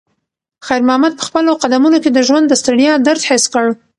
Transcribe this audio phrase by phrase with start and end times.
[0.67, 3.65] خیر محمد په خپلو قدمونو کې د ژوند د ستړیا درد حس کړ.